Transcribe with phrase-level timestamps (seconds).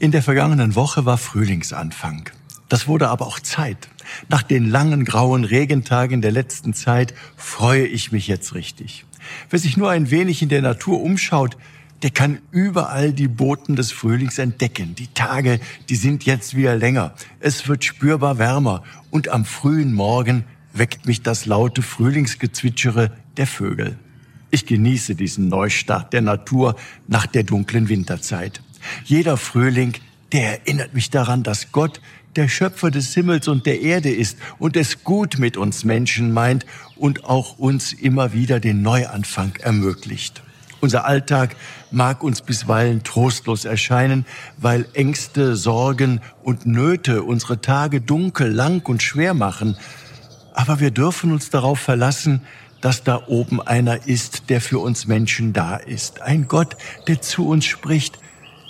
[0.00, 2.30] In der vergangenen Woche war Frühlingsanfang.
[2.68, 3.88] Das wurde aber auch Zeit.
[4.28, 9.04] Nach den langen grauen Regentagen der letzten Zeit freue ich mich jetzt richtig.
[9.50, 11.56] Wer sich nur ein wenig in der Natur umschaut,
[12.04, 14.94] der kann überall die Boten des Frühlings entdecken.
[14.94, 15.58] Die Tage,
[15.88, 17.12] die sind jetzt wieder länger.
[17.40, 23.98] Es wird spürbar wärmer und am frühen Morgen weckt mich das laute Frühlingsgezwitschere der Vögel.
[24.52, 26.76] Ich genieße diesen Neustart der Natur
[27.08, 28.62] nach der dunklen Winterzeit.
[29.04, 29.94] Jeder Frühling,
[30.32, 32.00] der erinnert mich daran, dass Gott
[32.36, 36.66] der Schöpfer des Himmels und der Erde ist und es gut mit uns Menschen meint
[36.96, 40.42] und auch uns immer wieder den Neuanfang ermöglicht.
[40.80, 41.56] Unser Alltag
[41.90, 44.24] mag uns bisweilen trostlos erscheinen,
[44.58, 49.76] weil Ängste, Sorgen und Nöte unsere Tage dunkel, lang und schwer machen.
[50.54, 52.42] Aber wir dürfen uns darauf verlassen,
[52.80, 56.22] dass da oben einer ist, der für uns Menschen da ist.
[56.22, 56.76] Ein Gott,
[57.08, 58.18] der zu uns spricht.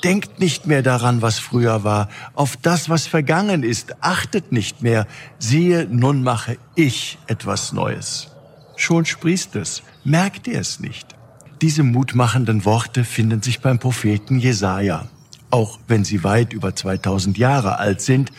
[0.04, 4.02] Denkt nicht mehr daran, was früher war, auf das, was vergangen ist.
[4.02, 5.06] Achtet nicht mehr.
[5.38, 8.28] Siehe, nun mache ich etwas Neues.
[8.76, 9.82] Schon sprießt es.
[10.04, 11.16] Merkt ihr es nicht?
[11.60, 15.08] Diese mutmachenden Worte finden sich beim Propheten Jesaja.
[15.50, 18.30] Auch wenn sie weit über 2000 Jahre alt sind,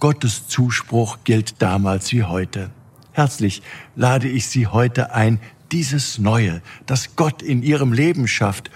[0.00, 2.70] Gottes Zuspruch gilt damals wie heute.
[3.12, 3.62] Herzlich
[3.94, 5.38] lade ich Sie heute ein,
[5.70, 8.70] dieses Neue, das Gott in Ihrem Leben schafft,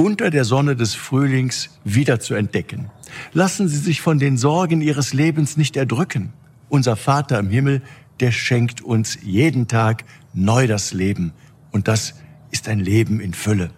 [0.00, 2.90] unter der Sonne des Frühlings wieder zu entdecken.
[3.34, 6.32] Lassen Sie sich von den Sorgen Ihres Lebens nicht erdrücken.
[6.70, 7.82] Unser Vater im Himmel,
[8.18, 11.34] der schenkt uns jeden Tag neu das Leben.
[11.70, 12.14] Und das
[12.50, 13.72] ist ein Leben in Fülle.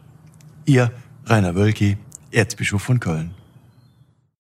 [0.65, 0.93] Ihr
[1.27, 1.97] Rainer Wölki,
[2.31, 3.33] Erzbischof von Köln.